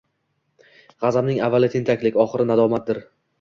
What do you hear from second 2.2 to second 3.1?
oxiri nadomatdir.